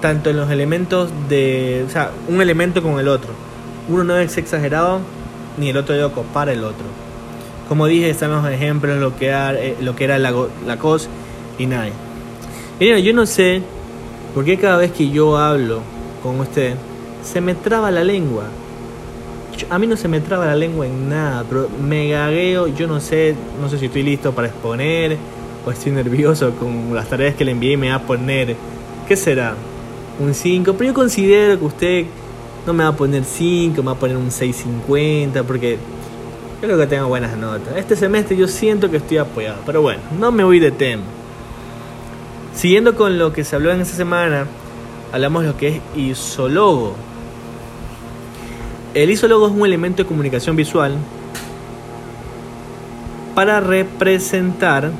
tanto 0.00 0.30
en 0.30 0.36
los 0.36 0.50
elementos 0.50 1.10
de, 1.28 1.84
o 1.86 1.90
sea, 1.90 2.10
un 2.28 2.40
elemento 2.40 2.82
con 2.82 2.98
el 2.98 3.08
otro. 3.08 3.30
Uno 3.88 4.04
no 4.04 4.16
es 4.16 4.38
exagerado 4.38 5.00
ni 5.58 5.68
el 5.68 5.76
otro 5.76 5.94
debe 5.94 6.10
copar 6.10 6.48
el 6.48 6.64
otro. 6.64 6.86
Como 7.70 7.86
dije, 7.86 8.10
estamos 8.10 8.46
ejemplos 8.50 8.98
lo 8.98 9.16
que 9.16 9.28
era, 9.28 9.54
eh, 9.54 9.76
lo 9.80 9.94
que 9.94 10.02
era 10.04 10.18
la, 10.18 10.34
la 10.66 10.76
COS 10.76 11.08
y 11.56 11.66
Nike. 11.66 11.92
Mira, 12.80 12.98
yo 12.98 13.14
no 13.14 13.26
sé 13.26 13.62
por 14.34 14.44
qué 14.44 14.58
cada 14.58 14.76
vez 14.76 14.90
que 14.90 15.08
yo 15.08 15.38
hablo 15.38 15.80
con 16.22 16.40
usted 16.40 16.74
se 17.22 17.40
me 17.40 17.54
traba 17.54 17.92
la 17.92 18.02
lengua. 18.02 18.44
a 19.70 19.78
mí 19.78 19.86
no 19.86 19.96
se 19.96 20.08
me 20.08 20.20
traba 20.20 20.46
la 20.46 20.56
lengua 20.56 20.84
en 20.84 21.08
nada, 21.08 21.44
pero 21.48 21.68
me 21.80 22.08
gagueo, 22.08 22.66
yo 22.66 22.86
no 22.88 23.00
sé, 23.00 23.36
no 23.62 23.68
sé 23.68 23.78
si 23.78 23.86
estoy 23.86 24.02
listo 24.02 24.32
para 24.32 24.48
exponer 24.48 25.16
o 25.64 25.70
estoy 25.70 25.92
nervioso 25.92 26.50
con 26.58 26.92
las 26.92 27.08
tareas 27.08 27.36
que 27.36 27.44
le 27.44 27.52
envié 27.52 27.72
y 27.72 27.76
me 27.76 27.90
va 27.90 27.96
a 27.96 28.02
poner, 28.02 28.56
¿qué 29.06 29.16
será? 29.16 29.54
un 30.20 30.34
5, 30.34 30.74
pero 30.74 30.90
yo 30.90 30.94
considero 30.94 31.58
que 31.58 31.64
usted 31.64 32.04
no 32.66 32.72
me 32.72 32.84
va 32.84 32.90
a 32.90 32.96
poner 32.96 33.24
5, 33.24 33.82
me 33.82 33.86
va 33.86 33.92
a 33.92 33.98
poner 33.98 34.16
un 34.16 34.28
6.50, 34.28 35.42
porque 35.44 35.72
Yo 35.72 35.99
creo 36.60 36.78
que 36.78 36.86
tengo 36.86 37.08
buenas 37.08 37.36
notas. 37.36 37.76
Este 37.76 37.96
semestre 37.96 38.36
yo 38.36 38.46
siento 38.46 38.90
que 38.90 38.98
estoy 38.98 39.18
apoyado, 39.18 39.58
pero 39.64 39.82
bueno, 39.82 40.00
no 40.18 40.30
me 40.30 40.44
voy 40.44 40.60
de 40.60 40.70
tema. 40.70 41.02
Siguiendo 42.54 42.94
con 42.94 43.18
lo 43.18 43.32
que 43.32 43.44
se 43.44 43.56
habló 43.56 43.72
en 43.72 43.80
esta 43.80 43.96
semana, 43.96 44.46
hablamos 45.12 45.42
de 45.42 45.48
lo 45.48 45.56
que 45.56 45.68
es 45.68 45.80
isólogo. 45.96 46.94
El 48.92 49.10
isólogo 49.10 49.46
es 49.46 49.52
un 49.52 49.64
elemento 49.64 50.02
de 50.02 50.08
comunicación 50.08 50.56
visual 50.56 50.94
para 53.34 53.60
representar 53.60 54.90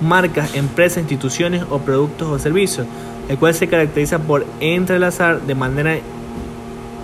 marcas, 0.00 0.54
empresas, 0.54 0.98
instituciones 0.98 1.64
o 1.70 1.78
productos 1.78 2.28
o 2.28 2.38
servicios, 2.38 2.86
el 3.28 3.38
cual 3.38 3.54
se 3.54 3.68
caracteriza 3.68 4.18
por 4.18 4.44
entrelazar 4.60 5.40
de 5.40 5.54
manera 5.54 5.96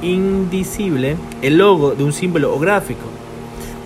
indicible 0.02 1.16
el 1.42 1.58
logo 1.58 1.94
de 1.94 2.04
un 2.04 2.12
símbolo 2.12 2.54
o 2.54 2.58
gráfico. 2.58 3.06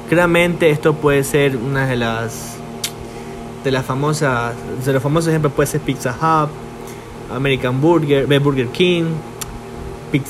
Claramente 0.08 0.70
esto 0.70 0.94
puede 0.94 1.24
ser 1.24 1.56
una 1.56 1.86
de 1.86 1.96
las 1.96 2.56
de 3.64 3.70
las 3.70 3.86
famosas 3.86 4.54
de 4.84 4.92
los 4.92 5.02
famosos 5.02 5.28
ejemplos 5.28 5.54
puede 5.54 5.66
ser 5.66 5.80
Pizza 5.80 6.10
Hut, 6.12 6.50
American 7.34 7.80
Burger, 7.80 8.26
Burger 8.38 8.68
King, 8.68 9.04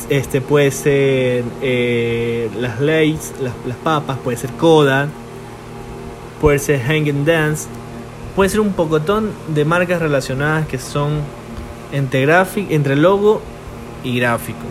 este 0.09 0.41
puede 0.41 0.71
ser 0.71 1.45
eh, 1.61 2.51
las 2.59 2.81
Lays, 2.81 3.33
las, 3.41 3.77
papas, 3.77 4.19
puede 4.19 4.37
ser 4.37 4.51
Coda, 4.53 5.09
puede 6.41 6.59
ser 6.59 6.81
Hanging 6.81 7.25
Dance, 7.25 7.67
puede 8.35 8.51
ser 8.51 8.61
un 8.61 8.73
pocotón 8.73 9.33
de 9.49 9.65
marcas 9.65 10.01
relacionadas 10.01 10.67
que 10.67 10.79
son 10.79 11.21
entre, 11.93 12.27
entre 12.71 12.97
logo 12.97 13.43
y 14.03 14.19
gráfico. 14.19 14.65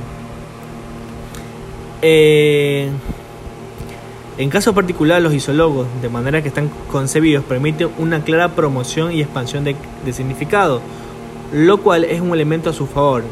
Eh, 2.01 2.89
en 4.37 4.49
caso 4.49 4.73
particular, 4.73 5.21
los 5.21 5.33
isologos, 5.33 5.87
de 6.01 6.09
manera 6.09 6.41
que 6.41 6.47
están 6.47 6.69
concebidos, 6.91 7.43
permiten 7.43 7.89
una 7.99 8.23
clara 8.23 8.49
promoción 8.49 9.11
y 9.11 9.21
expansión 9.21 9.63
de, 9.63 9.75
significado, 10.11 10.81
lo 11.51 11.81
cual 11.81 12.03
es 12.03 12.19
un 12.19 12.31
elemento 12.31 12.71
a 12.71 12.73
su 12.73 12.87
favor, 12.87 13.23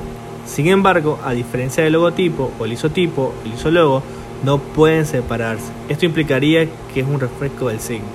sin 0.45 0.67
embargo, 0.67 1.19
a 1.23 1.33
diferencia 1.33 1.83
del 1.83 1.93
logotipo 1.93 2.51
o 2.59 2.65
el 2.65 2.73
isotipo, 2.73 3.33
el 3.45 3.53
isólogo 3.53 4.03
no 4.43 4.59
pueden 4.59 5.05
separarse. 5.05 5.71
Esto 5.89 6.05
implicaría 6.05 6.67
que 6.93 6.99
es 6.99 7.07
un 7.07 7.19
refresco 7.19 7.69
del 7.69 7.79
signo. 7.79 8.07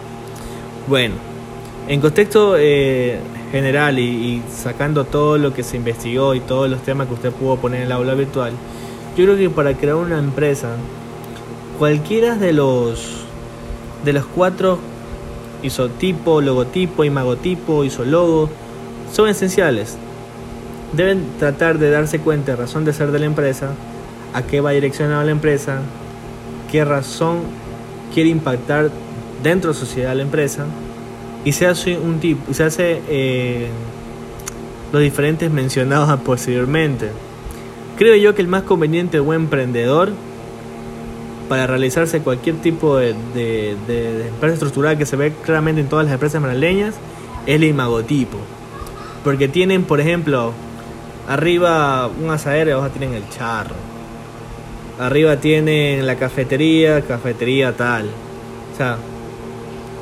Bueno, 0.88 1.14
en 1.88 2.00
contexto 2.00 2.56
eh, 2.58 3.18
general 3.50 3.98
y, 3.98 4.42
sacando 4.48 5.04
todo 5.04 5.38
lo 5.38 5.52
que 5.54 5.62
se 5.62 5.76
investigó 5.76 6.34
y 6.34 6.40
todos 6.40 6.68
los 6.68 6.82
temas 6.82 7.08
que 7.08 7.14
usted 7.14 7.32
pudo 7.32 7.56
poner 7.56 7.80
en 7.80 7.86
el 7.86 7.92
aula 7.92 8.14
virtual, 8.14 8.52
yo 9.16 9.24
creo 9.24 9.36
que 9.36 9.50
para 9.50 9.74
crear 9.74 9.96
una 9.96 10.18
empresa, 10.18 10.76
cualquiera 11.78 12.36
de 12.36 12.52
los 12.52 13.24
de 14.04 14.12
los 14.12 14.26
cuatro 14.26 14.78
isotipo, 15.62 16.40
logotipo, 16.40 17.04
imagotipo, 17.04 17.84
isólogo 17.84 18.48
son 19.12 19.28
esenciales 19.28 19.96
deben 20.92 21.24
tratar 21.38 21.78
de 21.78 21.90
darse 21.90 22.18
cuenta 22.18 22.52
de 22.52 22.56
razón 22.56 22.84
de 22.84 22.92
ser 22.92 23.10
de 23.10 23.18
la 23.18 23.26
empresa, 23.26 23.70
a 24.32 24.42
qué 24.42 24.60
va 24.60 24.70
direccionada 24.72 25.24
la 25.24 25.30
empresa, 25.30 25.80
qué 26.70 26.84
razón 26.84 27.40
quiere 28.14 28.30
impactar 28.30 28.90
dentro 29.42 29.72
de 29.72 29.78
la 29.78 29.80
sociedad 29.86 30.16
la 30.16 30.22
empresa 30.22 30.66
y 31.44 31.52
se 31.52 31.66
hace 31.66 31.98
un 31.98 32.18
tipo, 32.18 32.52
se 32.52 32.64
hace 32.64 33.02
eh, 33.08 33.68
los 34.92 35.02
diferentes 35.02 35.50
mencionados 35.50 36.20
posteriormente. 36.24 37.10
Creo 37.96 38.16
yo 38.16 38.34
que 38.34 38.42
el 38.42 38.48
más 38.48 38.62
conveniente 38.62 39.18
de 39.18 39.20
un 39.22 39.34
emprendedor 39.34 40.10
para 41.48 41.66
realizarse 41.66 42.20
cualquier 42.20 42.56
tipo 42.56 42.96
de, 42.96 43.10
empresa 44.28 44.54
estructurada 44.54 44.96
que 44.98 45.06
se 45.06 45.16
ve 45.16 45.32
claramente 45.44 45.80
en 45.80 45.88
todas 45.88 46.04
las 46.06 46.14
empresas 46.14 46.40
madrileñas 46.40 46.94
es 47.46 47.54
el 47.56 47.64
imagotipo. 47.64 48.38
Porque 49.24 49.48
tienen, 49.48 49.84
por 49.84 50.00
ejemplo, 50.00 50.52
Arriba 51.28 52.06
un 52.06 52.30
asadero 52.30 52.70
y 52.70 52.72
abajo 52.72 52.90
tienen 52.90 53.14
el 53.14 53.28
charro. 53.30 53.74
Arriba 55.00 55.36
tienen 55.38 56.06
la 56.06 56.14
cafetería, 56.16 57.02
cafetería 57.02 57.76
tal. 57.76 58.06
O 58.72 58.76
sea, 58.76 58.96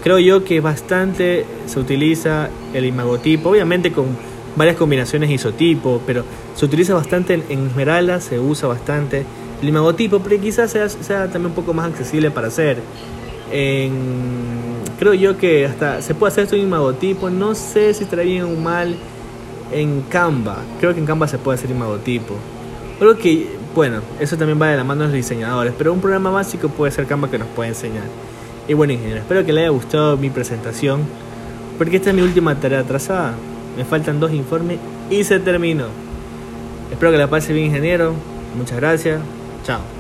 creo 0.03 0.19
yo 0.19 0.45
que 0.45 0.61
bastante 0.61 1.47
se 1.67 1.81
utiliza 1.81 2.51
el 2.75 2.85
imagotipo, 2.85 3.49
obviamente 3.49 3.91
con 3.91 4.07
varias 4.55 4.77
combinaciones 4.77 5.31
isotipo, 5.31 6.03
pero 6.07 6.25
se 6.55 6.67
utiliza 6.67 6.93
bastante 6.93 7.43
en, 7.49 7.69
Esmeralda, 7.69 8.21
se 8.21 8.39
usa 8.39 8.69
bastante 8.69 9.25
el 9.69 10.21
pero 10.23 10.41
quizás 10.41 10.71
sea, 10.71 10.89
sea, 10.89 11.25
también 11.25 11.47
un 11.47 11.55
poco 11.55 11.73
más 11.73 11.87
accesible 11.87 12.31
para 12.31 12.49
hacer. 12.49 12.79
creo 14.99 15.15
yo 15.15 15.37
que 15.37 15.67
hasta 15.67 16.03
se 16.03 16.15
puede 16.15 16.33
hacer 16.33 16.45
esto 16.45 16.57
en 16.57 16.63
imagotipo, 16.63 17.31
no 17.31 17.55
sé 17.55 17.95
si 17.95 18.05
estará 18.05 18.23
bien 18.23 18.43
o 18.43 18.51
mal 18.51 18.95
en 19.73 20.03
Canva. 20.03 20.59
Creo 20.81 20.95
que 20.95 21.01
en 21.01 21.07
Canva 21.07 21.29
se 21.29 21.39
puede 21.39 21.59
hacer 21.59 21.71
imagotipo. 21.71 22.35
Creo 22.99 23.17
que, 23.19 23.49
bueno, 23.75 24.01
eso 24.21 24.37
también 24.37 24.61
va 24.61 24.69
de 24.69 24.77
la 24.77 24.85
mano 24.85 25.03
de 25.03 25.09
los 25.09 25.15
diseñadores, 25.15 25.75
pero 25.77 25.93
un 25.93 26.01
programa 26.01 26.31
básico 26.31 26.69
puede 26.69 26.93
ser 26.93 27.07
Canva 27.07 27.31
que 27.31 27.39
nos 27.39 27.49
puede 27.49 27.71
enseñar. 27.71 28.05
Y 28.69 28.75
bueno, 28.75 28.93
ingeniero, 28.93 29.21
espero 29.21 29.45
que 29.45 29.53
le 29.53 29.63
haya 29.63 29.71
gustado 29.71 30.17
mi 30.17 30.31
presentación, 30.31 31.03
porque 31.77 31.97
esta 31.97 32.11
es 32.11 32.17
mi 32.17 32.23
última 32.23 32.55
tarea 32.55 32.81
atrasada. 32.81 33.35
Me 33.77 33.85
faltan 33.85 34.21
dos 34.21 34.33
informes 34.33 34.79
y 35.11 35.25
se 35.25 35.41
terminó. 35.41 35.87
Espero 36.91 37.11
que 37.11 37.19
la 37.19 37.29
pase 37.29 37.53
bien, 37.53 37.67
ingeniero. 37.67 38.15
Muchas 38.57 38.79
gracias. 38.79 39.21
Chao. 39.65 39.94